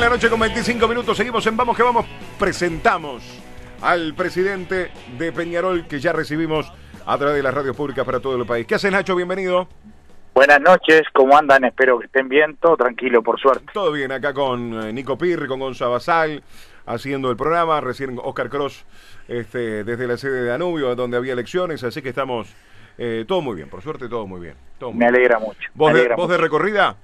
[0.00, 1.14] de la noche con 25 minutos.
[1.14, 2.06] Seguimos en Vamos que Vamos.
[2.38, 3.22] Presentamos
[3.82, 6.72] al presidente de Peñarol que ya recibimos
[7.04, 8.66] a través de las radios públicas para todo el país.
[8.66, 9.14] ¿Qué haces, Nacho?
[9.14, 9.68] Bienvenido.
[10.32, 11.64] Buenas noches, ¿cómo andan?
[11.64, 13.66] Espero que estén bien, todo tranquilo, por suerte.
[13.74, 16.42] Todo bien, acá con eh, Nico Pirri, con Gonzalo Basal,
[16.86, 17.82] haciendo el programa.
[17.82, 18.86] Recién Oscar Cross
[19.28, 21.84] este, desde la sede de Danubio, donde había elecciones.
[21.84, 22.48] Así que estamos
[22.96, 24.54] eh, todo muy bien, por suerte todo muy bien.
[24.78, 25.16] Todo muy Me bien.
[25.16, 25.68] alegra mucho.
[25.74, 26.32] ¿Vos, me de, alegra vos mucho.
[26.32, 26.96] de recorrida?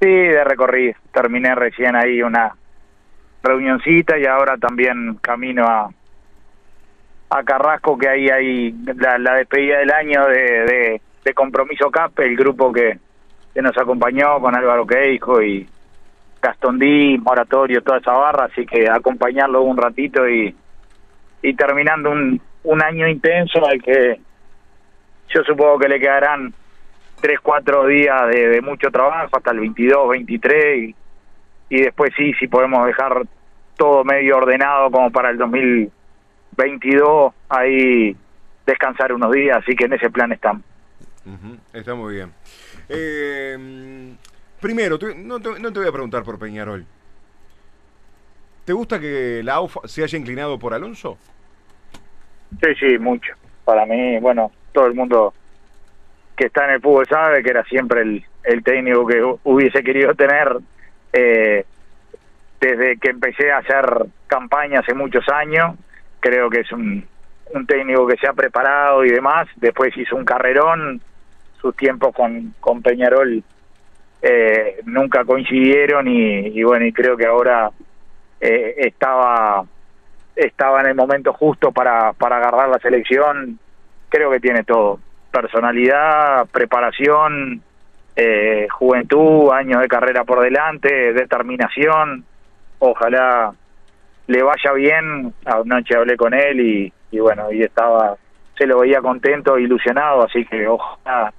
[0.00, 0.94] Sí, de recorrido.
[1.12, 2.54] Terminé recién ahí una
[3.42, 5.90] reunioncita y ahora también camino a
[7.28, 12.72] a Carrasco, que ahí hay la, despedida del año de, de, Compromiso CAP, el grupo
[12.72, 12.98] que,
[13.52, 15.66] que nos acompañó con Álvaro Queijo y
[16.40, 20.54] Gastón Díaz, Moratorio, toda esa barra, así que acompañarlo un ratito y,
[21.42, 24.20] y terminando un, un año intenso al que
[25.34, 26.54] yo supongo que le quedarán
[27.26, 30.94] tres, cuatro días de, de mucho trabajo hasta el 22, 23 y,
[31.70, 33.22] y después sí, si podemos dejar
[33.76, 38.16] todo medio ordenado como para el 2022, ahí
[38.64, 40.62] descansar unos días, así que en ese plan estamos.
[41.72, 42.32] Está muy bien.
[42.88, 44.14] Eh,
[44.60, 46.86] primero, no, te, no te voy a preguntar por Peñarol.
[48.64, 51.18] ¿Te gusta que la AUF se haya inclinado por Alonso?
[52.62, 53.32] Sí, sí, mucho.
[53.64, 55.34] Para mí, bueno, todo el mundo
[56.36, 59.82] que está en el fútbol sabe que era siempre el, el técnico que hu- hubiese
[59.82, 60.56] querido tener
[61.12, 61.64] eh,
[62.60, 65.76] desde que empecé a hacer campaña hace muchos años.
[66.20, 67.06] Creo que es un,
[67.54, 69.48] un técnico que se ha preparado y demás.
[69.56, 71.00] Después hizo un carrerón.
[71.60, 73.42] Sus tiempos con, con Peñarol
[74.22, 77.70] eh, nunca coincidieron y, y bueno, y creo que ahora
[78.40, 79.64] eh, estaba
[80.36, 83.58] estaba en el momento justo para, para agarrar la selección,
[84.10, 85.00] creo que tiene todo.
[85.36, 87.60] Personalidad, preparación,
[88.16, 92.24] eh, juventud, años de carrera por delante, determinación.
[92.78, 93.52] Ojalá
[94.28, 95.34] le vaya bien.
[95.44, 98.16] Anoche hablé con él y, bueno, y estaba,
[98.56, 101.34] se lo veía contento, ilusionado, así que ojalá,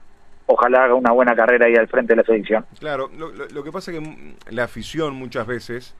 [0.46, 2.68] ojalá haga una buena carrera ahí al frente de la selección.
[2.80, 5.96] Claro, lo, que pasa es que la afición muchas veces,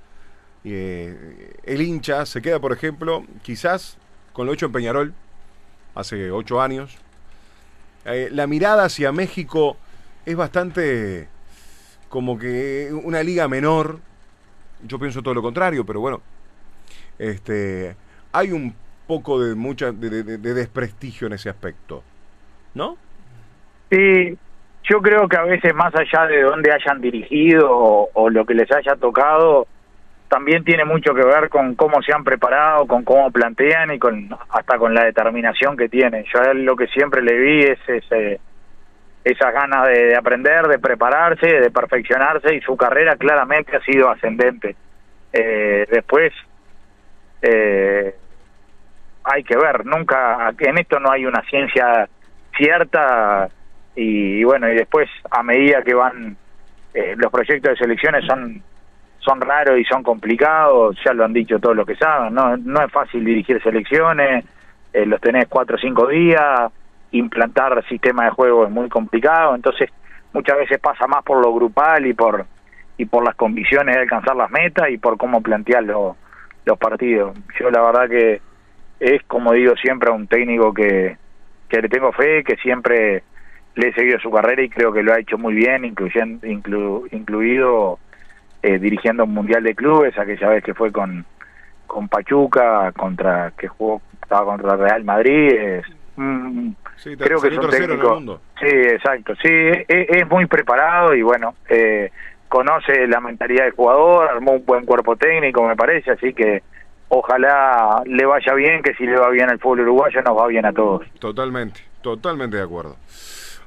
[0.64, 3.98] eh, el hincha se queda, por ejemplo, quizás
[4.34, 5.14] con lo hecho en Peñarol,
[5.96, 7.00] hace ocho años.
[8.08, 9.78] Eh, la mirada hacia México
[10.26, 11.28] es bastante
[12.10, 14.00] como que una liga menor.
[14.88, 16.22] Yo pienso todo lo contrario, pero bueno,
[17.20, 17.96] este,
[18.32, 18.74] hay un
[19.08, 22.04] poco de mucha de, de- de desprestigio en ese aspecto,
[22.76, 22.98] ¿no?
[23.90, 24.38] Sí,
[24.84, 28.54] yo creo que a veces más allá de dónde hayan dirigido o, o lo que
[28.54, 29.68] les haya tocado,
[30.30, 34.30] también tiene mucho que ver con cómo se han preparado, con cómo plantean y con
[34.50, 36.26] hasta con la determinación que tienen.
[36.34, 38.40] Yo a él lo que siempre le vi es ese,
[39.24, 44.10] esas ganas de, de aprender, de prepararse, de perfeccionarse y su carrera claramente ha sido
[44.10, 44.76] ascendente.
[45.34, 46.34] Eh, después
[47.42, 48.16] eh,
[49.24, 52.08] hay que ver, nunca en esto no hay una ciencia
[52.56, 53.50] cierta
[53.96, 56.38] y, bueno y después a medida que van
[56.94, 58.64] eh, los proyectos de selecciones son
[59.28, 62.82] son raros y son complicados ya lo han dicho todos los que saben no no
[62.82, 64.46] es fácil dirigir selecciones
[64.94, 66.72] eh, los tenés cuatro o cinco días
[67.12, 69.90] implantar sistema de juego es muy complicado entonces
[70.34, 72.46] muchas veces pasa más por lo grupal y por
[72.98, 76.16] y por las convicciones de alcanzar las metas y por cómo plantear lo-
[76.66, 77.38] los partidos.
[77.60, 78.42] Yo la verdad que
[79.00, 81.16] es como digo siempre a un técnico que
[81.70, 83.22] que le tengo fe, que siempre
[83.76, 87.08] le he seguido su carrera y creo que lo ha hecho muy bien, incluyen- inclu-
[87.12, 88.00] incluido
[88.62, 91.26] eh, dirigiendo un mundial de clubes, aquella vez que fue con
[91.86, 95.86] con Pachuca, contra que jugó estaba contra Real Madrid, es,
[96.18, 98.40] mm, Sí, te- creo que es un técnico.
[98.60, 99.34] Sí, exacto.
[99.36, 102.12] Sí, es, es muy preparado y bueno, eh,
[102.50, 106.62] conoce la mentalidad del jugador, armó un buen cuerpo técnico, me parece, así que
[107.08, 110.66] ojalá le vaya bien, que si le va bien al fútbol uruguayo nos va bien
[110.66, 111.08] a todos.
[111.20, 112.98] Totalmente, totalmente de acuerdo.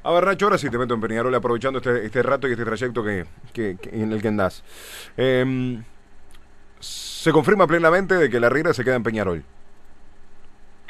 [0.03, 3.05] A Nacho, ahora sí te meto en Peñarol aprovechando este, este rato y este trayecto
[3.05, 4.65] que, que- en el que andás.
[5.17, 5.83] Em,
[6.79, 9.43] se confirma plenamente de que la Riera se queda en Peñarol.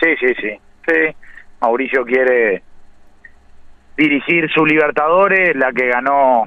[0.00, 0.61] Sí, sí, sí.
[0.88, 1.17] Sí,
[1.61, 2.62] Mauricio quiere
[3.96, 6.46] dirigir su Libertadores, la que ganó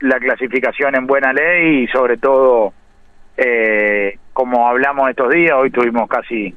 [0.00, 2.72] la clasificación en buena ley y sobre todo,
[3.36, 6.54] eh, como hablamos estos días, hoy tuvimos casi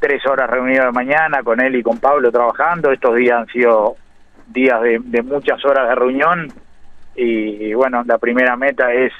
[0.00, 3.96] tres horas reunidos de mañana con él y con Pablo trabajando, estos días han sido
[4.48, 6.52] días de, de muchas horas de reunión.
[7.16, 9.12] Y, bueno, la primera meta es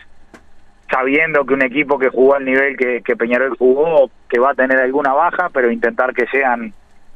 [0.91, 4.55] sabiendo que un equipo que jugó al nivel que, que Peñarol jugó, que va a
[4.55, 6.73] tener alguna baja, pero intentar que sean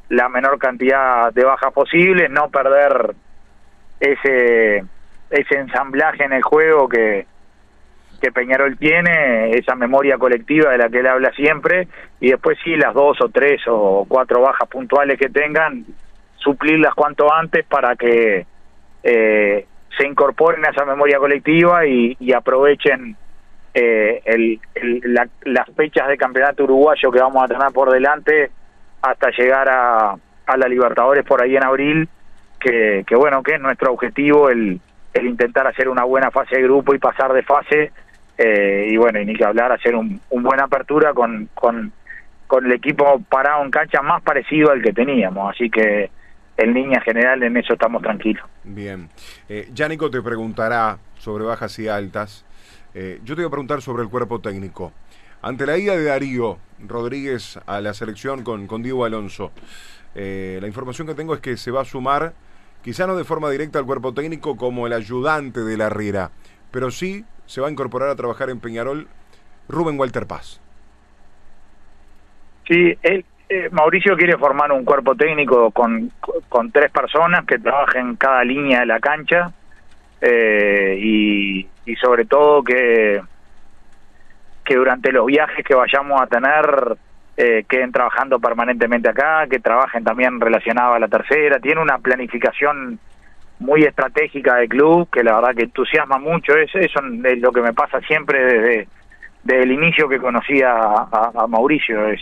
[0.09, 3.15] la menor cantidad de bajas posibles, no perder
[4.01, 4.85] ese
[5.31, 7.27] ese ensamblaje en el juego que
[8.21, 11.87] que Peñarol tiene, esa memoria colectiva de la que él habla siempre,
[12.21, 15.85] y después sí, las dos o tres o cuatro bajas puntuales que tengan,
[16.39, 18.47] suplirlas cuanto antes para que
[19.03, 23.17] eh, se incorporen a esa memoria colectiva y, aprovechen
[23.75, 24.61] eh, el,
[25.45, 28.51] las fechas de campeonato uruguayo que vamos a tener por delante
[29.03, 32.09] hasta llegar a, a la Libertadores por ahí en abril,
[32.59, 34.81] que, que bueno, que es nuestro objetivo el,
[35.23, 37.93] intentar hacer una buena fase de grupo y pasar de fase
[38.37, 41.93] eh, y bueno, y ni hablar, hacer un, buena apertura con, con,
[42.47, 46.11] con el equipo parado en cancha más parecido al que teníamos, así que
[46.59, 48.45] en línea general en eso estamos tranquilos.
[48.65, 49.09] Bien,
[49.49, 52.45] eh, Nico te preguntará sobre bajas y altas,
[52.95, 54.93] eh, yo te voy a preguntar sobre el cuerpo técnico.
[55.41, 59.53] Ante la ida de Darío Rodríguez a la selección con, con Diego Alonso,
[60.17, 62.35] eh, la información que tengo es que se va a sumar,
[62.83, 66.33] quizá no de forma directa al cuerpo técnico como el ayudante de la Riera,
[66.73, 69.07] pero sí se va a incorporar a trabajar en Peñarol
[69.69, 70.61] Rubén Walter Paz.
[72.67, 76.11] Sí, él, eh, Mauricio quiere formar un cuerpo técnico con,
[76.49, 79.51] con tres personas que trabajen cada línea de la cancha
[80.21, 83.21] eh, y, sobre todo que,
[84.65, 86.97] que durante los viajes que vayamos a tener
[87.37, 91.59] eh, queden trabajando permanentemente acá, que trabajen también relacionado a la tercera.
[91.61, 92.99] Tiene una planificación
[93.61, 97.63] muy estratégica del club, que la verdad que entusiasma mucho, es, eso es lo que
[97.63, 98.89] me pasa siempre desde,
[99.43, 102.21] desde el inicio que conocí a, Mauricio, es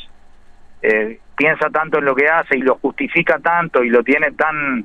[0.82, 4.84] eh, piensa tanto en lo que hace y lo justifica tanto y lo tiene tan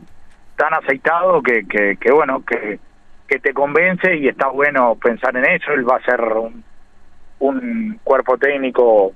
[0.55, 2.79] tan aceitado que, que, bueno, que,
[3.27, 6.63] que te convence y está bueno pensar en eso, él va a ser un,
[7.39, 9.13] un cuerpo técnico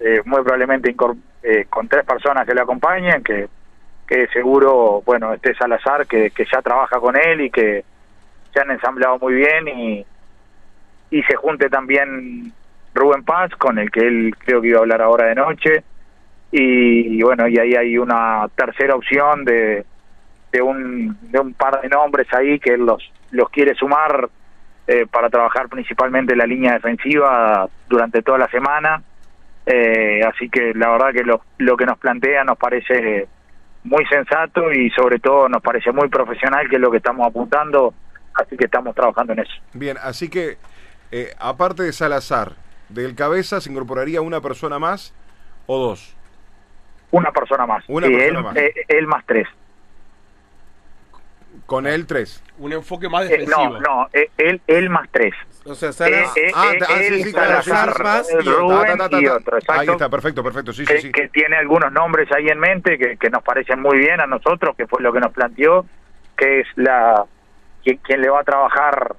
[0.00, 0.94] eh, muy probablemente
[1.42, 3.48] eh, con tres personas que le acompañen, que
[4.06, 7.84] que seguro, bueno, este Salazar, que, que ya trabaja con él y que
[8.52, 10.06] se han ensamblado muy bien y,
[11.10, 12.52] y se junte también
[12.94, 15.84] Rubén Paz, con el que él creo que iba a hablar ahora de noche.
[16.52, 19.84] Y, bueno, y ahí hay una tercera opción de,
[20.52, 23.02] de, un, de un par de nombres ahí que los,
[23.32, 24.28] los quiere sumar
[24.86, 29.02] eh, para trabajar principalmente la línea defensiva durante toda la semana.
[29.66, 33.26] Eh, así que la verdad que lo, lo que nos plantea nos parece
[33.82, 37.94] muy sensato y sobre todo nos parece muy profesional, que es lo que estamos apuntando,
[38.34, 39.52] así que estamos trabajando en eso.
[39.74, 40.56] Bien, así que
[41.10, 42.52] eh, aparte de Salazar,
[42.88, 45.14] del cabeza se incorporaría una persona más
[45.66, 46.15] o dos.
[47.10, 47.84] Una persona más.
[47.88, 48.56] Una persona él, más.
[48.56, 49.48] Eh, él más tres.
[51.66, 52.42] Con él tres.
[52.58, 53.80] Un enfoque más eh, defensivo.
[53.80, 55.34] no, no, él, él más tres.
[55.64, 57.60] O sea, Salazar, eh, eh, ah, ah, sí, sí, claro,
[58.44, 59.58] Rubén y otro.
[59.66, 63.16] Ahí está, perfecto, perfecto, sí, que, sí, Que tiene algunos nombres ahí en mente que,
[63.16, 65.84] que nos parecen muy bien a nosotros, que fue lo que nos planteó,
[66.36, 67.24] que es la
[67.82, 69.16] quien, quien le va a trabajar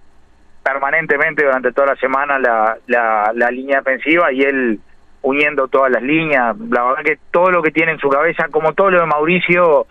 [0.63, 4.79] permanentemente durante toda la semana la, la, la línea defensiva y él
[5.27, 6.57] uniendo todas las líneas.
[6.69, 9.88] La verdad que todo lo que tiene en su cabeza, como todo lo de Mauricio,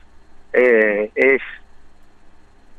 [0.52, 1.42] eh, es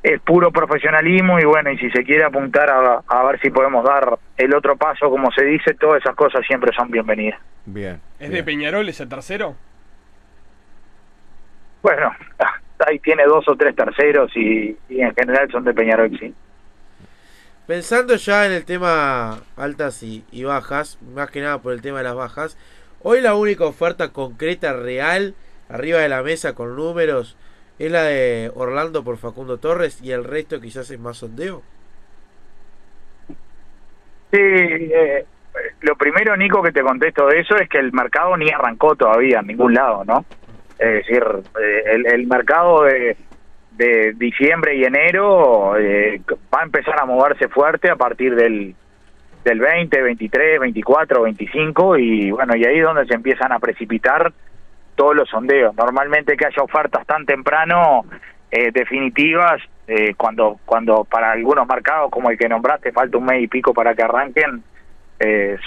[0.04, 4.18] es puro profesionalismo y bueno, y si se quiere apuntar a, ver si podemos dar
[4.38, 7.42] el otro paso, como se dice, todas esas cosas siempre son bienvenidas.
[7.66, 8.00] Bien.
[8.20, 9.56] ¿Es de Peñarol ese tercero?
[11.82, 12.16] Bueno,
[12.88, 16.34] ahí tiene dos o tres terceros y, en general son de Peñarol, sí.
[17.68, 22.06] Pensando ya en el tema altas y, bajas, más que nada por el tema de
[22.06, 22.58] las bajas,
[23.04, 25.36] hoy la única oferta concreta, real,
[25.68, 27.36] arriba de la mesa con números,
[27.78, 31.62] es la de Orlando por Facundo Torres y el resto quizás es más sondeo.
[34.32, 35.26] Sí, eh,
[35.82, 39.40] lo primero, Nico, que te contesto de eso es que el mercado ni arrancó todavía
[39.40, 40.24] en ningún lado, ¿no?
[40.80, 41.24] Es decir,
[41.62, 43.18] eh, el, mercado de,
[43.78, 46.22] de, diciembre y enero eh,
[46.54, 48.76] va a empezar a moverse fuerte a partir del,
[49.44, 54.34] del 20, 23, 24, 25 y bueno, y ahí es donde se empiezan a precipitar
[54.96, 55.74] todos los sondeos.
[55.76, 58.04] Normalmente que haya ofertas tan temprano
[58.52, 63.44] eh, definitivas, eh, cuando cuando para algunos mercados como el que nombraste falta un mes
[63.44, 64.64] y pico para que arranquen,
[65.20, 65.58] eh,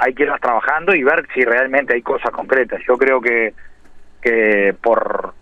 [0.00, 2.80] hay que irlas trabajando y ver si realmente hay cosas concretas.
[2.88, 3.54] Yo creo que
[4.20, 5.34] que por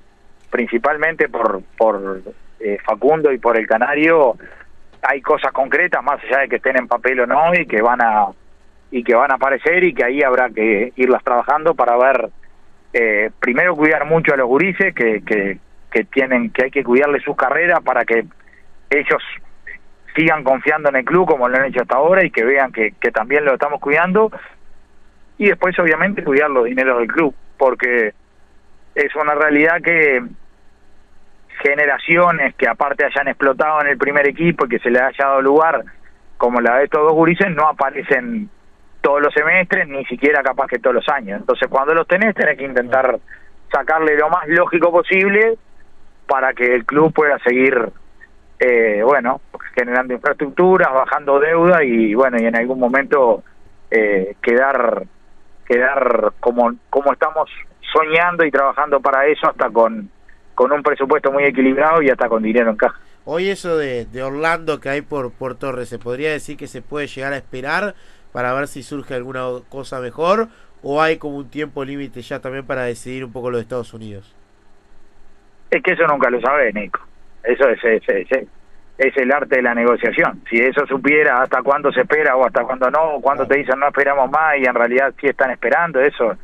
[0.54, 2.22] principalmente por por
[2.84, 4.36] Facundo y por el Canario
[5.02, 8.00] hay cosas concretas más allá de que estén en papel o no y que van
[8.00, 8.28] a
[8.92, 12.30] y que van a aparecer y que ahí habrá que irlas trabajando para ver
[12.92, 15.58] eh, primero cuidar mucho a los gurises que, que,
[15.90, 18.24] que tienen que hay que cuidarle sus carreras para que
[18.90, 19.22] ellos
[20.14, 22.94] sigan confiando en el club como lo han hecho hasta ahora y que vean que,
[23.00, 24.30] que también lo estamos cuidando.
[25.36, 28.14] Y después obviamente cuidar los dineros del club porque
[28.94, 30.22] es una realidad que
[31.62, 35.42] generaciones que aparte hayan explotado en el primer equipo y que se les haya dado
[35.42, 35.84] lugar
[36.36, 38.50] como la de estos dos gurises, no aparecen
[39.00, 41.40] todos los semestres, ni siquiera capaz que todos los años.
[41.40, 43.18] Entonces, cuando los tenés, tenés que intentar
[43.72, 45.56] sacarle lo más lógico posible
[46.26, 47.90] para que el club pueda seguir,
[48.58, 49.40] eh, bueno,
[49.74, 53.42] generando infraestructuras, bajando deuda y, bueno, y en algún momento
[53.90, 55.04] eh, quedar
[55.66, 57.48] quedar como como estamos
[57.92, 60.10] soñando y trabajando para eso hasta con
[60.54, 62.98] con un presupuesto muy equilibrado y hasta con dinero en caja.
[63.24, 66.82] Hoy eso de, de Orlando que hay por, por Torres, ¿se podría decir que se
[66.82, 67.94] puede llegar a esperar
[68.32, 70.48] para ver si surge alguna cosa mejor?
[70.82, 73.94] ¿O hay como un tiempo límite ya también para decidir un poco lo de Estados
[73.94, 74.34] Unidos?
[75.70, 77.00] Es que eso nunca lo sabe, Nico.
[77.42, 78.02] Eso es, es,
[78.98, 80.42] es, el arte de la negociación.
[80.48, 83.78] Si eso supiera hasta cuándo se espera o hasta cuándo no, o cuándo te dicen
[83.78, 86.36] no esperamos más y en realidad sí están esperando, eso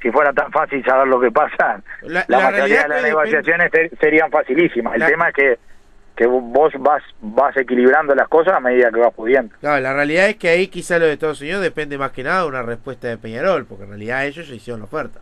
[0.00, 4.94] si fuera tan fácil saber lo que pasa, la, mayoría de las negociaciones serían facilísimas.
[4.94, 5.58] El tema es que,
[6.14, 9.54] que vos vas vas equilibrando las cosas a medida que vas pudiendo.
[9.60, 12.42] Claro, la realidad es que ahí quizá lo de Estados Unidos depende más que nada
[12.42, 15.20] de una respuesta de Peñarol, porque en realidad ellos ya hicieron la oferta.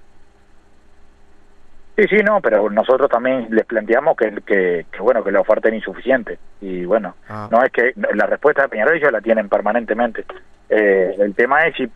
[1.97, 5.77] Sí, sí, no, pero nosotros también les planteamos que, que, bueno, que la oferta era
[5.77, 6.39] insuficiente.
[6.61, 7.49] Y bueno, ah.
[7.53, 10.25] no es que la respuesta de Peñarol ellos la tienen permanentemente.
[10.69, 11.89] Eh, el tema es si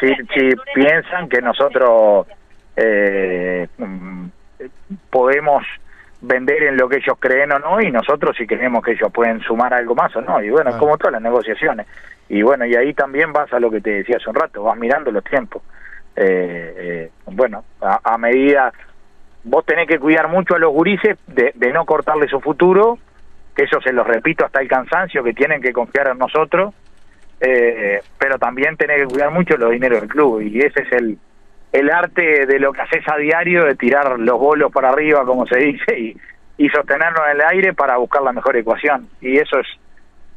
[0.00, 2.26] si, si piensan que nosotros
[2.76, 4.26] eh, mm,
[5.10, 5.64] podemos
[6.20, 9.40] vender en lo que ellos creen o no y nosotros si creemos que ellos pueden
[9.40, 11.86] sumar algo más o no y bueno como todas las negociaciones.
[12.28, 14.78] Y bueno y ahí también vas a lo que te decía hace un rato vas
[14.78, 15.62] mirando los tiempos.
[16.16, 18.72] Eh, eh, bueno a, medida
[19.44, 22.98] vos tenés que cuidar mucho a los gurises de, de no cortarle su futuro
[23.54, 26.74] que eso se los repito hasta el cansancio que tienen que confiar en nosotros
[27.40, 31.18] eh, pero también tener que cuidar mucho los dineros del club y ese es el,
[31.72, 35.46] el arte de lo que haces a diario, de tirar los bolos para arriba, como
[35.46, 36.16] se dice, y,
[36.56, 39.08] y sostenernos en el aire para buscar la mejor ecuación.
[39.20, 39.66] Y eso es,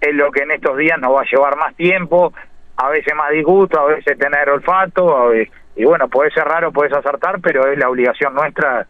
[0.01, 2.33] es lo que en estos días nos va a llevar más tiempo,
[2.77, 5.31] a veces más disgusto, a veces tener olfato,
[5.75, 8.87] y bueno, puede ser raro, puedes acertar, pero es la obligación nuestra,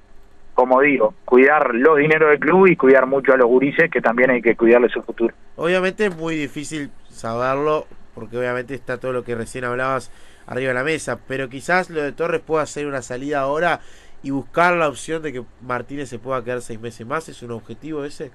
[0.53, 4.31] como digo, cuidar los dineros del club y cuidar mucho a los gurises, que también
[4.31, 5.33] hay que cuidarle su futuro.
[5.57, 7.85] Obviamente es muy difícil saberlo
[8.21, 10.11] porque obviamente está todo lo que recién hablabas
[10.45, 13.79] arriba de la mesa, pero quizás lo de Torres pueda ser una salida ahora
[14.21, 17.49] y buscar la opción de que Martínez se pueda quedar seis meses más, ¿es un
[17.49, 18.29] objetivo ese?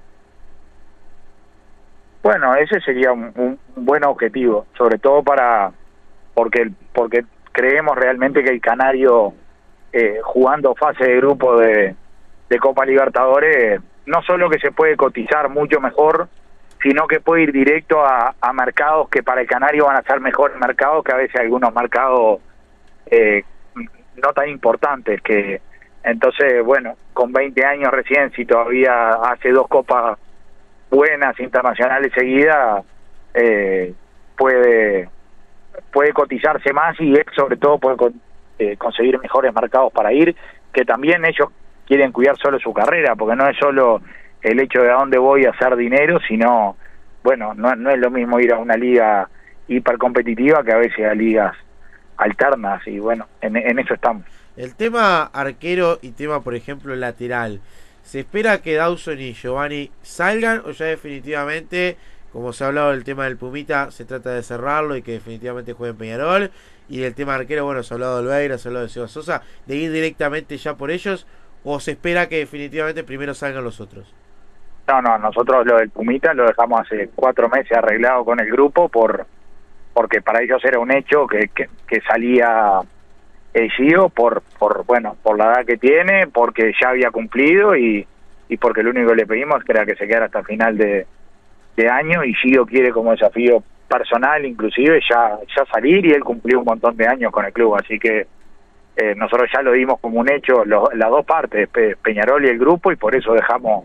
[2.21, 5.71] Bueno, ese sería un, buen objetivo, sobre todo para
[6.35, 9.35] porque porque creemos realmente que el Canario
[9.93, 11.95] eh, jugando fase de grupo de,
[12.49, 16.29] de Copa Libertadores no solo que se puede cotizar mucho mejor
[16.87, 20.57] sino que puede ir directo a, mercados que para el canario van a ser mejores
[20.57, 22.41] mercados que a veces algunos mercados
[23.07, 23.43] eh,
[23.75, 25.61] no tan importantes que
[26.05, 30.17] entonces bueno con 20 años recién si todavía hace dos copas
[30.89, 32.85] buenas internacionales seguidas
[33.35, 33.93] eh,
[34.39, 35.09] puede
[35.93, 37.97] puede cotizarse más y sobre todo puede
[38.61, 40.37] eh, conseguir mejores mercados para ir
[40.73, 41.49] que también ellos
[41.85, 44.01] quieren cuidar solo su carrera porque no es solo
[44.43, 46.77] el hecho de a dónde voy a hacer dinero, sino,
[47.23, 49.29] bueno, no, no es lo mismo ir a una liga
[49.69, 51.57] hipercompetitiva que a veces a ligas
[52.17, 54.25] alternas y bueno, en, eso estamos.
[54.57, 57.61] El tema arquero y tema, por ejemplo, lateral.
[58.03, 61.97] ¿Se espera que Dawson y Giovanni salgan o ya definitivamente,
[62.33, 65.73] como se ha hablado del tema del Pumita, se trata de cerrarlo y que definitivamente
[65.73, 66.51] jueguen Peñarol?
[66.89, 69.09] Y del tema arquero, bueno, se ha hablado de Olveira, se ha hablado de Seba
[69.09, 71.27] Sosa, de ir directamente ya por ellos
[71.69, 74.15] o se espera que definitivamente primero salgan los otros?
[74.89, 78.89] No, no, nosotros lo del Pumita lo dejamos hace cuatro meses arreglado con el grupo
[78.89, 79.27] por
[79.93, 82.83] porque para ellos era un hecho que, que, salía
[83.55, 88.07] el Gio por, por, bueno, por la edad que tiene, porque ya había cumplido y,
[88.51, 91.07] y porque lo único que le pedimos era que se quedara hasta el final de,
[91.77, 96.59] de año y Gio quiere como desafío personal inclusive ya, ya salir y él cumplió
[96.59, 98.27] un montón de años con el club, así que
[98.97, 101.69] eh, nosotros ya lo dimos como un hecho las dos partes,
[102.03, 103.85] Peñarol y el grupo, y por eso dejamos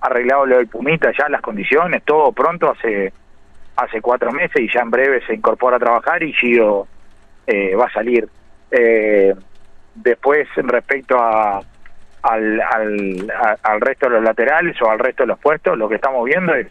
[0.00, 3.12] arreglado lo del Pumita ya las condiciones, todo pronto hace
[3.76, 6.86] hace cuatro meses y ya en breve se incorpora a trabajar y Gio
[7.46, 8.28] eh, va a salir.
[8.70, 9.34] Eh,
[9.94, 11.62] después, respecto a,
[12.22, 16.24] al, al, resto de los laterales o al resto de los puestos, lo que estamos
[16.24, 16.68] viendo es,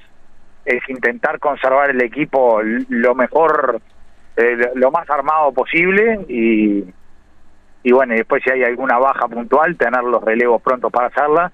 [0.65, 3.81] es intentar conservar el equipo lo mejor,
[4.37, 6.85] eh, lo más armado posible y,
[7.81, 11.51] y bueno, después si hay alguna baja puntual, tener los relevos prontos para hacerla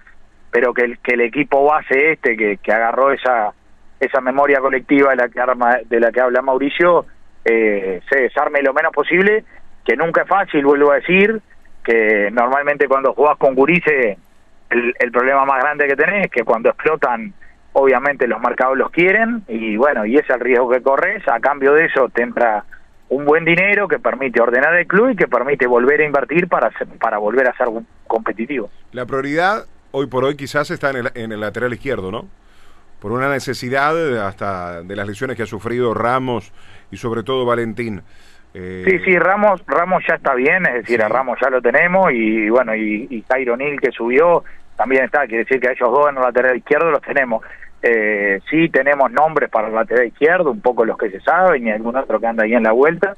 [0.55, 3.51] pero que el, que el equipo base este, que, que agarró esa,
[3.99, 7.05] esa memoria colectiva de la que, arma, de la que habla Mauricio,
[7.43, 9.43] eh, se desarme lo menos posible,
[9.83, 11.41] que nunca es fácil, vuelvo a decir,
[11.83, 14.17] que normalmente cuando jugás con gurises,
[14.69, 17.33] el, el problema más grande que tenés es que cuando explotan
[17.73, 21.41] obviamente los mercados los quieren y bueno, y ese es el riesgo que corres, a
[21.41, 22.63] cambio de eso te entra
[23.09, 26.71] un buen dinero que permite ordenar el club y que permite volver a invertir para,
[26.97, 27.67] para volver a ser
[28.07, 28.69] competitivo.
[28.93, 32.27] La prioridad hoy por hoy quizás está en el, en el lateral izquierdo, ¿no?
[32.99, 36.51] Por una necesidad hasta de las lesiones que ha sufrido Ramos
[36.91, 38.01] y sobre todo Valentín.
[38.53, 38.83] Eh...
[38.87, 42.49] Sí, sí, Ramos, Ramos ya está bien, es decir, a Ramos ya lo tenemos y
[42.49, 44.43] bueno, y, y Cairo que subió
[44.75, 47.43] también está, quiere decir que a ellos dos en el lateral izquierdo los tenemos.
[47.81, 51.71] Eh, sí tenemos nombres para el lateral izquierdo, un poco los que se saben y
[51.71, 53.15] algún otro que anda ahí en la vuelta.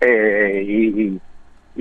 [0.00, 1.20] Eh, y, y,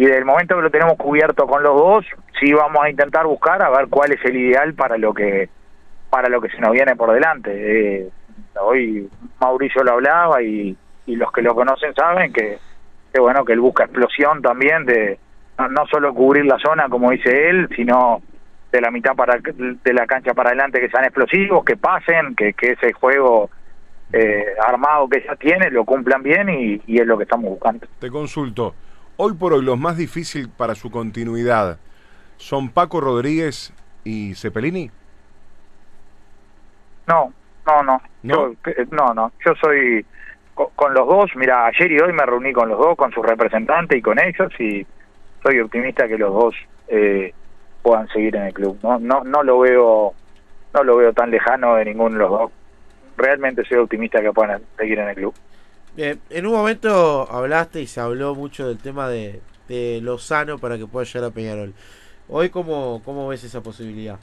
[0.06, 2.06] del momento que lo tenemos cubierto con los dos,
[2.40, 5.50] sí vamos a intentar buscar a ver cuál es el ideal para lo que
[6.10, 7.52] para lo que se nos viene por delante.
[7.52, 8.10] Eh,
[8.62, 9.10] hoy
[9.42, 12.60] Mauricio lo hablaba y, y los que lo conocen saben que,
[13.12, 15.18] que bueno que él busca explosión también de
[15.58, 18.22] no, no solo cubrir la zona como dice él, sino
[18.72, 22.54] de la mitad para de la cancha para adelante que sean explosivos, que pasen, que,
[22.54, 23.50] que ese juego
[24.14, 27.88] eh, armado que ya tiene lo cumplan bien y, y, es lo que estamos buscando.
[28.00, 28.74] Te consulto,
[29.18, 31.78] hoy por hoy los más difíciles para su continuidad
[32.38, 34.90] son Paco Rodríguez y Cepelini.
[37.08, 37.34] No,
[37.66, 38.52] no, no, ¿No?
[38.52, 38.56] Yo,
[38.92, 40.06] no, no, yo soy
[40.54, 43.22] con, con los dos, mira, ayer y hoy me reuní con los dos, con su
[43.22, 44.86] representante y con ellos y
[45.44, 46.56] soy optimista que los dos
[46.88, 47.34] eh,
[47.82, 48.78] puedan seguir en el club.
[48.84, 50.14] No, no, no lo veo,
[50.74, 52.52] no lo veo tan lejano de ninguno de los dos.
[53.16, 55.34] Realmente soy optimista que puedan seguir en el club.
[55.98, 60.78] Bien, en un momento hablaste y se habló mucho del tema de, de Lozano para
[60.78, 61.74] que pueda llegar a Peñarol.
[62.30, 64.20] Hoy, ¿cómo, cómo ves esa posibilidad?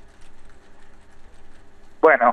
[2.00, 2.33] Bueno,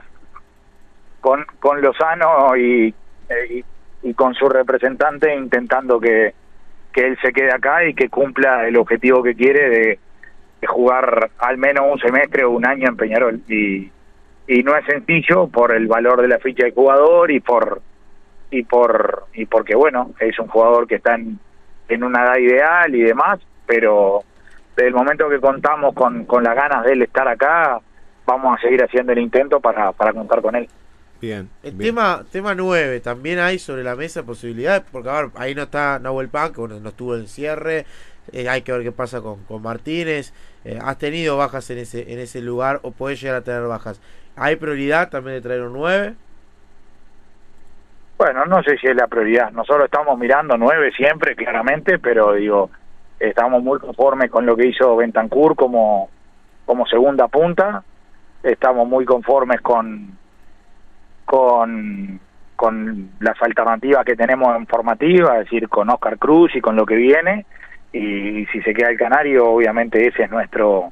[1.22, 2.94] con, con Lozano y,
[3.50, 3.66] y,
[4.04, 6.36] y con su representante intentando que,
[6.94, 10.00] que él se quede acá y que cumpla el objetivo que quiere de,
[10.68, 13.90] jugar al menos un semestre o un año en Peñarol y,
[14.46, 17.82] y no es sencillo por el valor de la ficha de jugador y por
[18.52, 21.40] y por y porque bueno es un jugador que está en,
[21.88, 24.24] en una edad ideal y demás pero
[24.76, 27.80] desde el momento que contamos con, con las ganas de él estar acá
[28.26, 30.68] vamos a seguir haciendo el intento para, para contar con él
[31.22, 31.52] Bien.
[31.62, 35.62] El tema tema 9, también hay sobre la mesa posibilidades, porque a ver, ahí no
[35.62, 37.86] está Nahuel Pan, que bueno, no estuvo en cierre,
[38.32, 40.34] eh, hay que ver qué pasa con, con Martínez.
[40.66, 44.02] Eh, has tenido bajas en ese, en ese lugar o puedes llegar a tener bajas.
[44.36, 46.16] ¿Hay prioridad también de traer un 9?
[48.22, 49.52] Bueno, no sé si es la prioridad.
[49.52, 52.70] Nosotros estamos mirando 9 siempre, claramente, pero digo,
[53.20, 56.08] estamos muy conformes con lo que hizo Bentancur como,
[56.68, 57.84] como segunda punta.
[58.44, 60.20] Estamos muy conformes con,
[61.26, 62.20] con,
[62.56, 66.86] con las alternativas que tenemos en formativa, es decir, con Oscar Cruz y con lo
[66.86, 67.48] que viene
[67.92, 70.92] y si se queda el Canario, obviamente ese es nuestro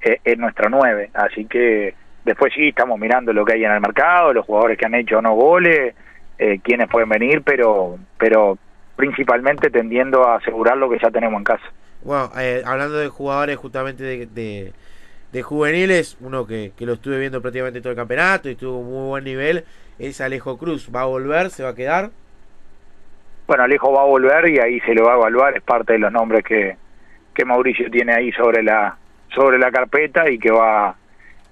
[0.00, 3.80] eh, es nuestro 9, así que después sí estamos mirando lo que hay en el
[3.80, 5.94] mercado, los jugadores que han hecho no goles,
[6.38, 8.58] eh, quienes pueden venir, pero pero
[8.96, 11.64] principalmente tendiendo a asegurar lo que ya tenemos en casa.
[12.02, 14.72] Bueno, eh, hablando de jugadores justamente de,
[15.32, 19.08] de, juveniles, uno que, que, lo estuve viendo prácticamente todo el campeonato y estuvo muy
[19.08, 19.64] buen nivel,
[19.98, 20.90] es Alejo Cruz.
[20.94, 21.50] ¿Va a volver?
[21.50, 22.10] ¿Se va a quedar?
[23.52, 25.98] bueno, Alejo va a volver y ahí se lo va a evaluar, es parte de
[25.98, 26.74] los nombres que,
[27.34, 28.96] que Mauricio tiene ahí sobre la
[29.34, 30.94] sobre la carpeta y que va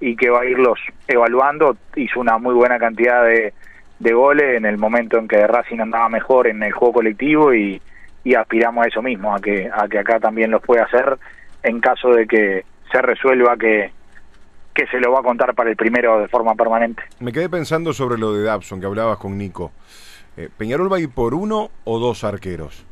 [0.00, 3.52] y que va a irlos evaluando, hizo una muy buena cantidad de,
[4.00, 7.80] de goles en el momento en que Racing andaba mejor en el juego colectivo y,
[8.24, 11.18] y aspiramos a eso mismo, a que, a que acá también los pueda hacer
[11.62, 13.92] en caso de que se resuelva que,
[14.74, 17.02] que se lo va a contar para el primero de forma permanente.
[17.20, 19.72] Me quedé pensando sobre lo de Dabson que hablabas con Nico.
[20.36, 22.86] Eh, ¿Peñarol va a ir por uno o dos arqueros?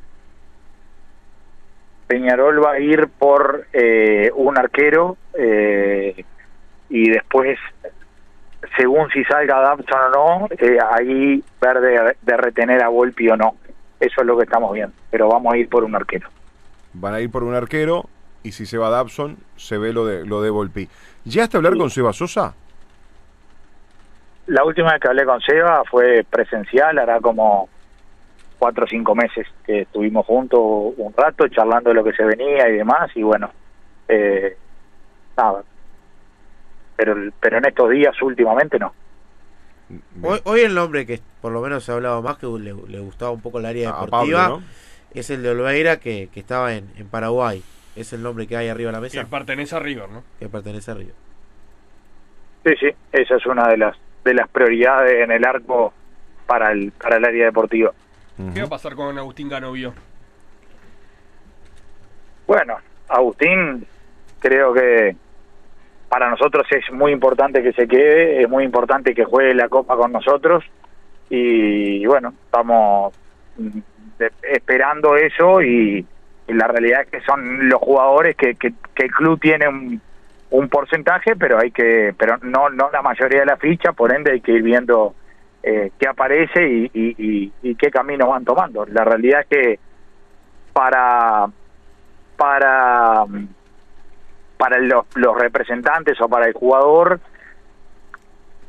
[2.07, 6.25] Peñarol va a ir por eh, un arquero eh,
[6.89, 7.59] y después,
[8.77, 10.49] según si salga Dabson o no,
[10.91, 13.57] ahí ver de, retener a Volpi o no.
[14.01, 16.29] Eso es lo que estamos viendo, pero vamos a ir por un arquero.
[16.93, 18.05] Van a ir por un arquero
[18.43, 20.89] y si se va Dabson, se ve lo de, lo de Volpi.
[21.25, 22.55] ¿Ya hasta hablar con Seba Sosa?
[24.47, 27.69] La última vez que hablé con Seba fue presencial, hará como
[28.59, 30.61] cuatro o cinco meses que estuvimos juntos
[30.97, 33.51] un rato charlando de lo que se venía y demás y bueno,
[34.09, 34.57] eh,
[35.37, 35.63] nada.
[36.99, 38.93] Pero, pero en estos días últimamente no.
[40.23, 43.41] Hoy, hoy el nombre que por lo menos se hablaba más, que le, gustaba un
[43.41, 44.61] poco el área deportiva,
[45.15, 47.63] es el de Olveira que, que estaba en, en, Paraguay.
[47.95, 49.21] Es el nombre que hay arriba de la mesa.
[49.21, 50.25] Que pertenece a River, ¿no?
[50.41, 51.15] Que pertenece a River.
[52.65, 55.95] Sí, sí, esa es una de las de las prioridades en el arco
[56.47, 57.93] para el, para el área deportiva.
[58.55, 59.95] ¿Qué va a pasar con Agustín Ganovio?
[62.47, 62.77] Bueno,
[63.09, 63.87] Agustín
[64.39, 65.17] creo que
[66.09, 69.97] para nosotros es muy importante que se quede, es muy importante que juegue la Copa
[69.97, 70.65] con nosotros
[71.31, 73.15] y, bueno, estamos
[73.59, 73.79] mm,
[74.43, 76.05] esperando eso y,
[76.49, 81.59] la realidad es que son los jugadores que, que, el club tiene un, porcentaje, pero
[81.59, 84.63] hay que, pero no, no la mayoría de la ficha, por ende hay que ir
[84.63, 85.15] viendo
[85.63, 88.87] eh, qué aparece y, qué camino van tomando.
[88.87, 89.79] La realidad es que
[90.73, 91.49] para
[92.39, 93.27] para
[94.59, 97.21] para los, los representantes o para el jugador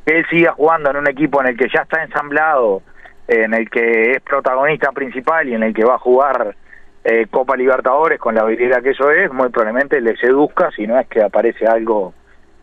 [0.05, 2.81] que él siga jugando en un equipo en el que ya está ensamblado,
[3.27, 6.55] en el que es protagonista principal y en el que va a jugar
[7.03, 10.99] eh, Copa Libertadores con la habilidad que eso es, muy probablemente le seduzca si no
[10.99, 12.13] es que aparece algo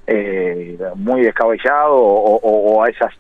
[0.07, 3.13] eh, muy descabellado o, o, a esas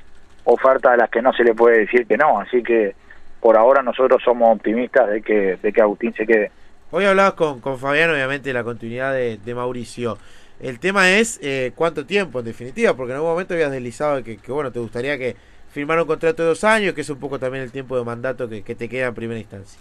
[0.44, 2.38] ofertas a las que no se le puede decir que no.
[2.38, 2.94] Así que
[3.40, 6.50] por ahora nosotros somos optimistas de que, de que Agustín se quede.
[6.92, 10.18] Hoy hablabas con, con Fabián, obviamente, de la continuidad de, Mauricio.
[10.60, 14.38] El tema es eh, cuánto tiempo, en definitiva, porque en algún momento habías deslizado que,
[14.46, 15.34] bueno, te gustaría que
[15.70, 18.48] firmara un contrato de dos años, que es un poco también el tiempo de mandato
[18.48, 19.80] que, te queda en primera instancia.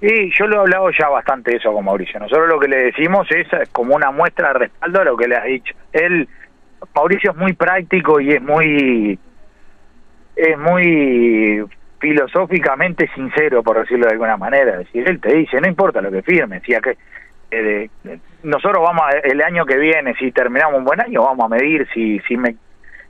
[0.00, 2.20] Sí, yo lo he hablado ya bastante eso con Mauricio.
[2.20, 5.36] Nosotros lo que le decimos es como una muestra de respaldo a lo que le
[5.36, 5.74] has dicho.
[5.92, 6.28] Él,
[6.94, 9.18] Mauricio es muy práctico y es muy,
[10.36, 11.64] es muy
[12.04, 14.72] filosóficamente sincero, por decirlo de alguna manera.
[14.72, 16.98] Es decir, él te dice, no importa lo que firme, si que
[17.50, 17.88] eh,
[18.42, 22.18] nosotros vamos el año que viene, si terminamos un buen año, vamos a medir si
[22.28, 22.56] si me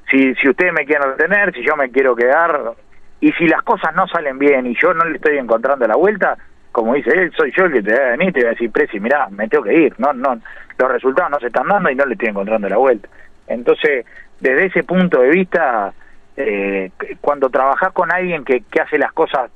[0.09, 2.75] si si ustedes me quieren retener, si yo me quiero quedar
[3.19, 6.39] y si las cosas no salen bien y yo no le estoy encontrando la vuelta,
[6.71, 8.71] como dice él, soy yo el que te va a venir te voy a decir,
[8.71, 10.39] Presi, mirá, me tengo que ir, no no
[10.79, 13.09] los resultados no se están dando y no le estoy encontrando la vuelta.
[13.49, 14.07] Entonces,
[14.39, 15.93] desde ese punto de vista
[16.37, 19.51] eh, cuando trabajás con alguien que, que hace las cosas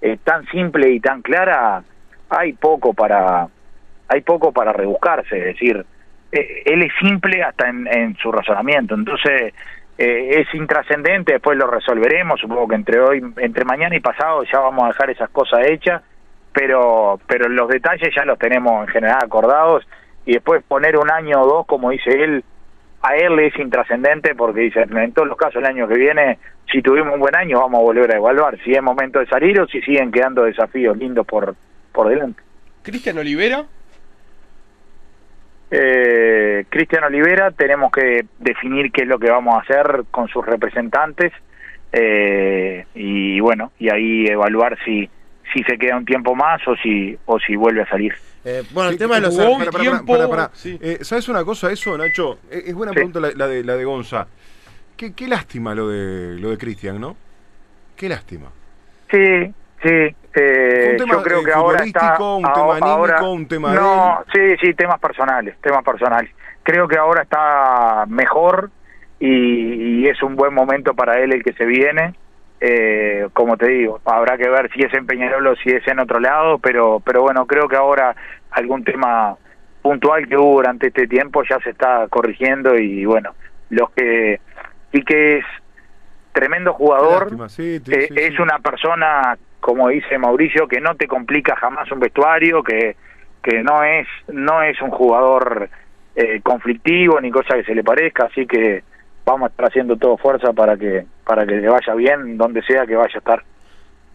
[0.00, 1.82] eh, tan simple y tan clara,
[2.30, 3.48] hay poco para
[4.10, 5.84] hay poco para rebuscarse, es decir,
[6.32, 9.52] eh, él es simple hasta en, en su razonamiento, entonces
[9.98, 14.60] eh, es intrascendente, después lo resolveremos, supongo que entre hoy, entre mañana y pasado ya
[14.60, 16.02] vamos a dejar esas cosas hechas,
[16.52, 19.86] pero pero los detalles ya los tenemos en general acordados
[20.24, 22.44] y después poner un año o dos, como dice él,
[23.02, 26.38] a él le es intrascendente porque dice, en todos los casos el año que viene,
[26.70, 29.60] si tuvimos un buen año, vamos a volver a evaluar si es momento de salir
[29.60, 31.54] o si siguen quedando desafíos lindos por,
[31.92, 32.42] por delante.
[32.82, 33.64] Cristian Olivera.
[35.70, 40.44] Eh, Cristian Olivera, tenemos que definir qué es lo que vamos a hacer con sus
[40.44, 41.32] representantes
[41.92, 45.08] eh, y bueno, y ahí evaluar si,
[45.52, 48.14] si se queda un tiempo más o si, o si vuelve a salir.
[48.44, 49.70] Eh, bueno, el tema de los para,
[50.06, 52.38] para, para, eh, ¿Sabes una cosa eso, Nacho?
[52.50, 54.26] Es, buena pregunta la, de, la de Gonza.
[54.96, 57.16] Qué, qué lástima lo de lo de Cristian, ¿no?
[57.96, 58.50] Qué lástima.
[59.10, 60.14] Sí, sí.
[60.34, 65.00] Eh, yo creo que ahora está un tema anímico, un tema no, sí, sí, temas
[65.00, 66.30] personales, temas personales.
[66.62, 68.70] Creo que ahora está mejor
[69.18, 72.14] y, y es un buen momento para él el que se viene
[72.60, 76.00] eh, como te digo, habrá que ver si es en Peñarol o si es en
[76.00, 78.16] otro lado, pero, pero bueno, creo que ahora
[78.50, 79.36] algún tema
[79.82, 83.34] puntual que hubo durante este tiempo ya se está corrigiendo y bueno,
[83.70, 84.40] los que
[84.92, 85.44] y que es
[86.32, 92.00] tremendo jugador, eh, es una persona, como dice Mauricio, que no te complica jamás un
[92.00, 92.96] vestuario, que,
[93.42, 95.68] que no es no es un jugador
[96.16, 98.82] eh, conflictivo ni cosa que se le parezca, así que
[99.24, 102.86] vamos a estar haciendo todo fuerza para que para que le vaya bien donde sea
[102.86, 103.44] que vaya a estar.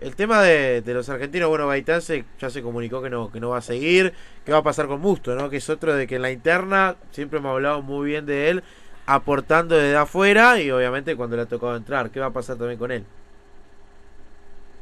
[0.02, 2.02] El tema de, los argentinos, bueno, Gaitán
[2.40, 4.14] ya se comunicó que no que no va a seguir.
[4.44, 5.48] ¿Qué va a pasar con Musto, no?
[5.48, 8.64] Que es otro de que en la interna siempre hemos hablado muy bien de él,
[9.06, 12.10] aportando desde afuera y obviamente cuando le ha tocado entrar.
[12.10, 13.06] ¿Qué va a pasar también con él?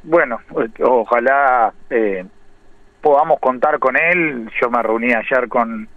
[0.04, 0.40] Bueno,
[0.80, 2.26] ojalá eh,
[3.02, 4.50] podamos contar con él.
[4.62, 5.90] Yo me reuní ayer con,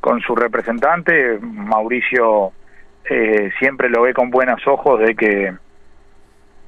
[0.00, 2.52] con su representante, Mauricio
[3.04, 5.54] eh, siempre lo ve con buenos ojos de que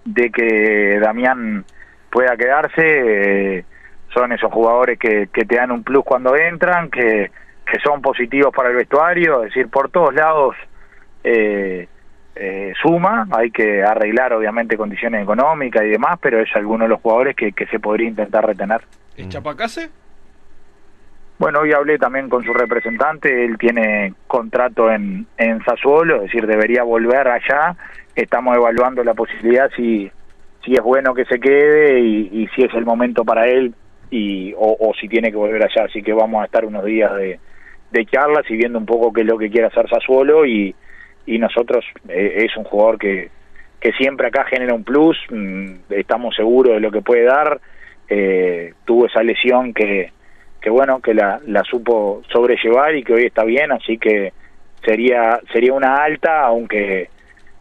[0.05, 1.65] de que Damián
[2.11, 3.65] pueda quedarse eh,
[4.13, 7.31] son esos jugadores que, que te dan un plus cuando entran que,
[7.67, 10.55] que son positivos para el vestuario es decir por todos lados
[11.23, 11.89] eh,
[12.83, 17.35] suma hay que arreglar obviamente condiciones económicas y demás pero es alguno de los jugadores
[17.35, 18.83] que, que se podría intentar retener
[19.17, 19.91] ¿Es Chapacase?
[21.39, 26.47] Bueno, hoy hablé también con su representante, él tiene contrato en, en Sassuolo, es decir,
[26.47, 27.77] debería volver allá,
[28.15, 30.11] estamos evaluando la posibilidad si,
[30.65, 33.75] si es bueno que se quede y, si es el momento para él
[34.11, 37.41] y, o, si tiene que volver allá, así que vamos a estar unos días de,
[37.91, 40.75] de charlas y viendo un poco qué es lo que quiere hacer Sassuolo y,
[41.27, 43.31] y nosotros eh, es un jugador que,
[43.81, 47.61] que siempre acá genera un plus, mm, estamos seguros de lo que puede dar,
[48.09, 50.13] eh, tuvo esa lesión que
[50.65, 54.33] que bueno, que la, la supo sobrellevar y que hoy está bien, así que
[54.83, 57.11] sería sería una alta, aunque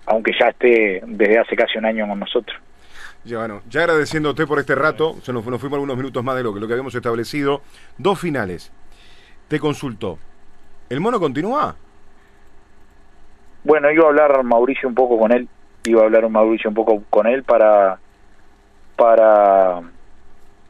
[0.05, 2.57] aunque ya esté desde hace casi un año con nosotros.
[3.25, 6.43] Ya, bueno, ya agradeciéndote por este rato, se nos, nos fuimos algunos minutos más de
[6.43, 7.61] lo que, lo que habíamos establecido.
[7.97, 8.71] Dos finales.
[9.47, 10.19] Te consultó.
[10.89, 11.75] ¿El mono continúa?
[13.63, 15.47] Bueno, iba a hablar Mauricio un poco con él,
[15.85, 17.97] iba a hablar Mauricio un poco con él para
[18.97, 19.81] para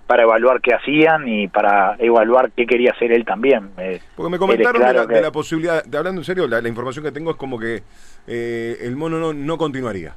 [0.05, 3.71] para evaluar qué hacían y para evaluar qué quería hacer él también.
[3.77, 6.47] Eh, Porque me comentaron claro de, la, que- de la posibilidad, de, hablando en serio,
[6.47, 7.81] la, la información que tengo es como que
[8.27, 10.13] eh, el mono no, no continuaría.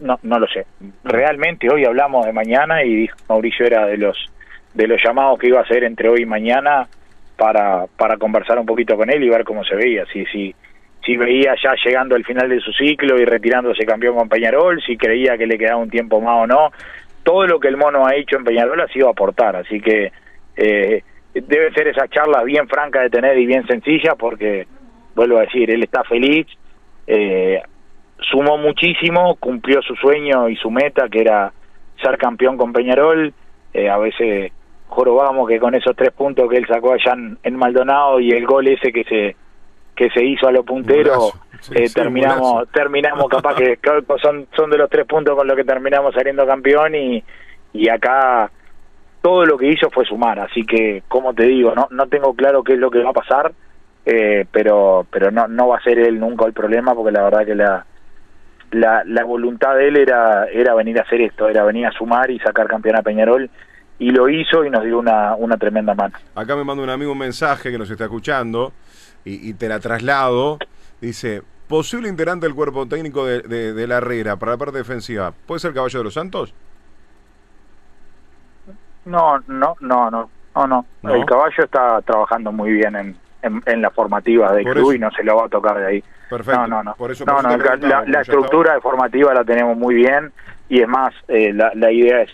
[0.00, 0.66] no, no lo sé.
[1.04, 4.16] Realmente hoy hablamos de mañana y dijo Mauricio era de los
[4.74, 6.86] de los llamados que iba a hacer entre hoy y mañana
[7.36, 10.54] para para conversar un poquito con él y ver cómo se veía, si si
[11.04, 14.96] si veía ya llegando al final de su ciclo y retirándose campeón con Peñarol, si
[14.96, 16.72] creía que le quedaba un tiempo más o no.
[17.22, 20.10] Todo lo que el mono ha hecho en Peñarol ha sido aportar, así que
[20.56, 21.02] eh,
[21.32, 24.66] debe ser esa charla bien franca de tener y bien sencilla porque,
[25.16, 26.46] vuelvo a decir, él está feliz,
[27.06, 27.60] eh,
[28.30, 31.52] sumó muchísimo, cumplió su sueño y su meta, que era
[32.00, 33.32] ser campeón con Peñarol.
[33.72, 34.52] Eh, a veces
[34.88, 38.46] jorobamos que con esos tres puntos que él sacó allá en, en Maldonado y el
[38.46, 39.36] gol ese que se
[39.96, 41.32] que se hizo a los punteros.
[41.60, 43.90] Sí, eh, sí, terminamos terminamos capaz que que
[44.22, 47.24] son son de los tres puntos con los que terminamos saliendo campeón y
[47.72, 48.50] y acá
[49.22, 52.62] todo lo que hizo fue sumar, así que como te digo, no no tengo claro
[52.62, 53.52] qué es lo que va a pasar,
[54.06, 57.44] eh, pero pero no no va a ser él nunca el problema porque la verdad
[57.44, 57.84] que la
[58.70, 62.30] la, la voluntad de él era era venir a hacer esto, era venir a sumar
[62.30, 63.50] y sacar campeón a Peñarol
[63.98, 66.16] y lo hizo y nos dio una una tremenda mano.
[66.36, 68.72] Acá me manda un amigo un mensaje que nos está escuchando
[69.24, 70.58] y, y te la traslado.
[71.00, 75.32] Dice, posible integrante del cuerpo técnico de, de, de la Herrera para la parte defensiva.
[75.46, 76.54] ¿Puede ser Caballo de los Santos?
[79.04, 80.86] No, no, no, no, no, no.
[81.02, 81.14] ¿No?
[81.14, 84.94] El caballo está trabajando muy bien en, en, en las formativas del Por club eso.
[84.94, 86.04] y no se lo va a tocar de ahí.
[86.28, 86.60] Perfecto.
[86.60, 86.94] No, no, no.
[86.96, 90.32] Por eso, no, eso la, estructura de formativa la tenemos muy bien
[90.68, 92.30] y es más, eh, la, la idea es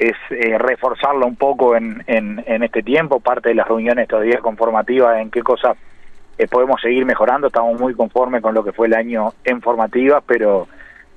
[0.00, 4.40] es eh, reforzarla un poco en, en, en este tiempo, parte de las reuniones días
[4.40, 5.76] con formativa, en qué cosas
[6.38, 10.24] eh, podemos seguir mejorando, estamos muy conformes con lo que fue el año en formativas,
[10.26, 10.66] pero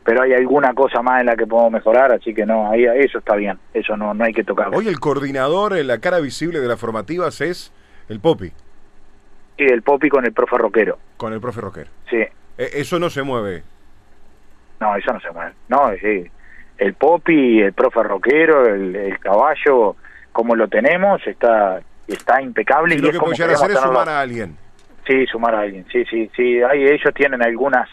[0.04, 3.20] pero hay alguna cosa más en la que podemos mejorar, así que no, ahí eso
[3.20, 4.78] está bien, eso no, no hay que tocarlo.
[4.78, 7.72] Hoy el coordinador, eh, la cara visible de las formativas es
[8.10, 8.52] el Popi,
[9.58, 11.88] Y el Popi con el profe Roquero, con el profe Rocker.
[12.10, 12.18] sí,
[12.58, 13.64] Eh, eso no se mueve.
[14.80, 16.30] no, eso no se mueve, no, sí.
[16.78, 19.96] el Popi, el profe Roquero, el, el caballo,
[20.32, 24.10] como lo tenemos, está está impecable Y y, lo es que como hacer es sumar
[24.10, 24.58] a alguien.
[25.08, 27.90] Sí, sumar a alguien, sí, sí, sí, ahí ellos tienen algunas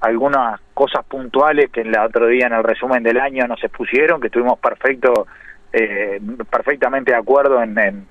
[0.00, 4.20] algunas cosas puntuales que en el otro día en el resumen del año nos expusieron,
[4.20, 5.26] que estuvimos perfecto,
[5.72, 8.06] eh, perfectamente de acuerdo en, en,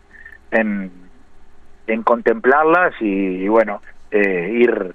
[0.51, 0.91] en,
[1.87, 4.93] en contemplarlas y, bueno, eh, ir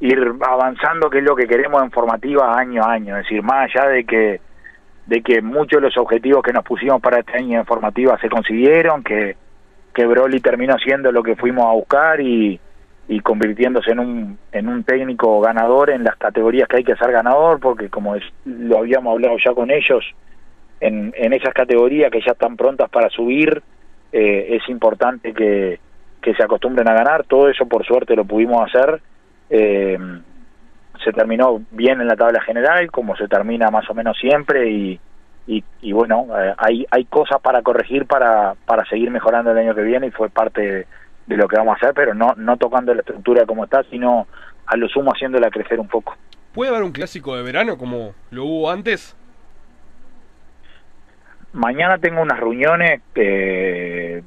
[0.00, 3.70] ir avanzando, que es lo que queremos en formativa año a año, es decir, más
[3.74, 4.40] allá de que
[5.06, 8.28] de que muchos de los objetivos que nos pusimos para este año en formativa se
[8.28, 9.36] consiguieron, que,
[9.94, 12.58] que Broly terminó siendo lo que fuimos a buscar y,
[13.08, 17.12] y convirtiéndose en un, en un técnico ganador en las categorías que hay que ser
[17.12, 20.04] ganador, porque como es- lo habíamos hablado ya con ellos,
[20.80, 23.62] en, en esas categorías que ya están prontas para subir,
[24.12, 25.78] eh, es importante que,
[26.24, 29.02] que se acostumbren a ganar, todo eso por suerte lo pudimos hacer.
[29.50, 29.98] Eh,
[31.04, 34.98] se terminó bien en la tabla general, como se termina más o menos siempre, y,
[35.46, 39.82] y, bueno, eh, hay, hay cosas para corregir para, para seguir mejorando el año que
[39.82, 40.86] viene y fue parte de,
[41.26, 44.26] de lo que vamos a hacer, pero no, no tocando la estructura como está, sino
[44.64, 46.16] a lo sumo haciéndola crecer un poco.
[46.54, 49.14] ¿Puede haber un clásico de verano como lo hubo antes?
[51.54, 54.22] Mañana tengo unas reuniones eh,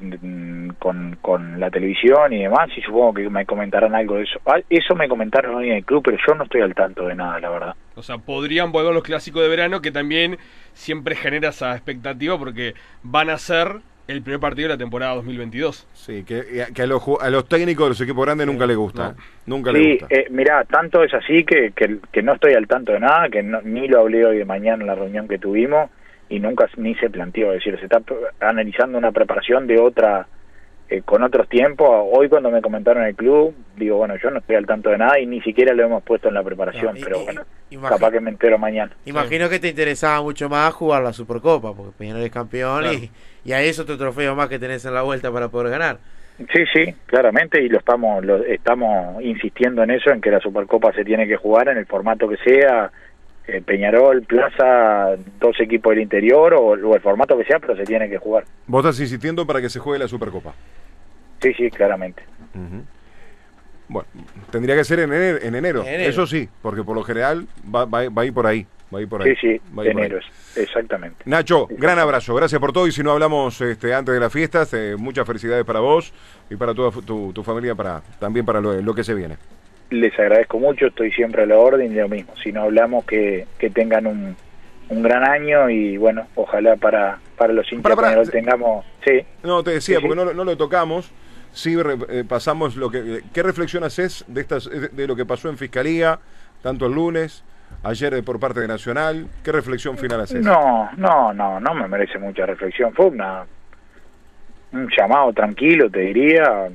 [0.79, 4.39] con, con la televisión y demás, y supongo que me comentarán algo de eso.
[4.45, 7.15] Ah, Eso me comentaron hoy en el club, pero yo no estoy al tanto de
[7.15, 7.75] nada, la verdad.
[7.95, 10.37] O sea, podrían volver los clásicos de verano que también
[10.73, 13.67] siempre genera esa expectativa porque van a ser
[14.07, 15.85] el primer partido de la temporada 2022.
[15.93, 19.03] Sí, que, que a, los, a los técnicos de los equipos grandes nunca les gusta.
[19.03, 19.09] no.
[19.11, 19.15] ¿eh?
[19.47, 20.07] Nunca les Sí, gusta.
[20.15, 23.43] eh, mirá, tanto es así que, que, que no estoy al tanto de nada, que
[23.43, 25.89] no- ni lo hablé hoy de mañana en la reunión que tuvimos
[26.29, 28.01] y nunca ni se planteó, es decir, se está
[28.39, 30.27] analizando una preparación de otra,
[30.89, 31.89] eh, con otros tiempos.
[32.11, 34.97] Hoy cuando me comentaron en el club, digo, bueno, yo no estoy al tanto de
[34.97, 37.41] nada y ni siquiera lo hemos puesto en la preparación, No, y- pero y- bueno,
[37.89, 38.91] capaz que me entero mañana.
[39.05, 42.97] Imagino que te interesaba mucho más jugar la Supercopa, porque Peñarol es campeón Claro.
[42.97, 43.11] y,
[43.45, 45.97] y ahí es otro trofeo más que tenés en la vuelta para poder ganar.
[46.53, 50.93] Sí, sí, claramente, y lo estamos, lo, estamos insistiendo en eso, en que la Supercopa
[50.93, 52.91] se tiene que jugar en el formato que sea,
[53.65, 58.09] Peñarol, Plaza, dos equipos del interior o, o el formato que sea, pero se tiene
[58.09, 58.43] que jugar.
[58.67, 60.53] Vos estás insistiendo para que se juegue la Supercopa.
[61.41, 62.23] Sí, sí, claramente.
[63.89, 64.07] Bueno,
[64.51, 66.09] tendría que ser en enero, en enero, En enero.
[66.09, 68.65] eso sí, porque por lo general va, va, va a ir por ahí.
[68.93, 69.35] Va a ir por ahí.
[69.35, 70.07] Sí, sí, va a ir por ahí.
[70.07, 70.19] enero,
[70.55, 71.17] exactamente.
[71.25, 74.73] Nacho, gran abrazo, gracias por todo y si no hablamos este, antes de las fiestas,
[74.73, 76.13] eh, muchas felicidades para vos
[76.49, 79.37] y para toda tu, tu familia, para también para lo, lo que se viene.
[79.89, 82.33] Les agradezco mucho, estoy siempre a la orden y lo mismo.
[82.43, 84.35] Si no hablamos, que, que tengan un,
[84.89, 88.85] un gran año y bueno, ojalá para, para los hinchas Para, para, tengamos...
[89.05, 90.07] Sí, No, te decía, Sí, sí.
[90.07, 91.09] porque no, lo- no lo tocamos,
[91.53, 93.21] sí re- eh, pasamos lo que...
[93.33, 96.19] ¿Qué reflexión haces de, estas, de, de lo que pasó en Fiscalía,
[96.61, 97.45] tanto el lunes,
[97.83, 99.27] ayer eh, por parte de Nacional?
[99.43, 100.43] ¿Qué reflexión final haces?
[100.43, 102.93] No, no, no, no me merece mucha reflexión.
[102.93, 103.45] Fue una,
[104.73, 106.67] un llamado tranquilo, te diría.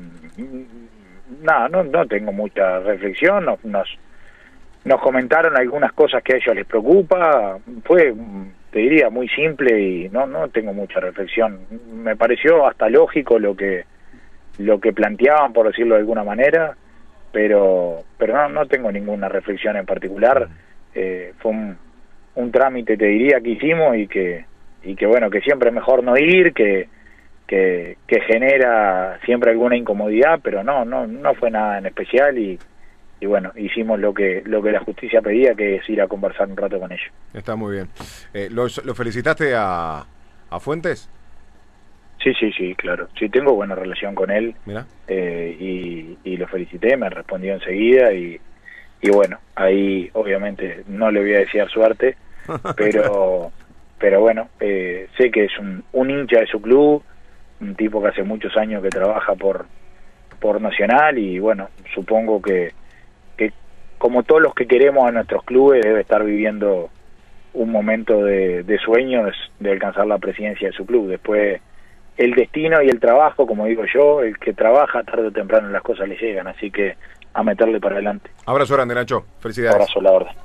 [1.40, 3.44] No, no, no tengo mucha reflexión.
[3.44, 7.58] Nos, nos, comentaron algunas cosas que a ellos les preocupa.
[7.84, 8.14] Fue,
[8.70, 11.60] te diría, muy simple y no, no tengo mucha reflexión.
[11.92, 13.84] Me pareció hasta lógico lo que,
[14.58, 16.76] lo que planteaban, por decirlo de alguna manera,
[17.32, 20.48] pero, pero no, no tengo ninguna reflexión en particular.
[20.94, 21.76] Eh, fue un,
[22.34, 24.44] un trámite te diría que hicimos y que
[24.82, 26.88] y que bueno que siempre es mejor no ir que
[27.46, 32.58] que, que genera siempre alguna incomodidad pero no no no fue nada en especial y,
[33.20, 36.48] y bueno hicimos lo que lo que la justicia pedía que es ir a conversar
[36.48, 37.88] un rato con ellos Está muy bien.
[38.34, 40.04] Eh, ¿los- ¿Lo felicitaste a,
[40.50, 41.08] a Fuentes?
[42.22, 44.86] sí sí sí claro sí tengo buena relación con él Mira.
[45.08, 48.40] eh, y, y lo felicité me respondió enseguida y
[49.00, 52.16] y bueno ahí obviamente no le voy a desear suerte
[52.76, 53.50] pero
[53.98, 57.02] pero bueno eh, sé que es un, un hincha de su club
[57.62, 59.66] un tipo que hace muchos años que trabaja por
[60.40, 62.72] por Nacional y bueno supongo que
[63.36, 63.52] que
[63.98, 66.90] como todos los que queremos a nuestros clubes debe estar viviendo
[67.54, 71.60] un momento de, de sueños de alcanzar la presidencia de su club después
[72.16, 75.82] el destino y el trabajo como digo yo el que trabaja tarde o temprano las
[75.82, 76.96] cosas le llegan así que
[77.34, 79.24] a meterle para adelante Abrazo grande, Nacho.
[79.38, 79.76] Felicidades.
[79.76, 80.42] abrazo la orden